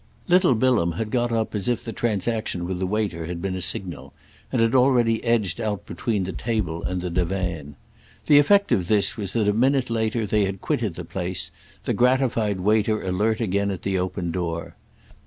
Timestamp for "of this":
8.71-9.15